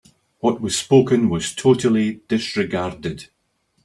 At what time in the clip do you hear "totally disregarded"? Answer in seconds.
1.53-3.27